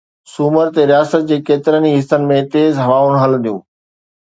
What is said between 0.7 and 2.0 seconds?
تي رياست جي ڪيترن ئي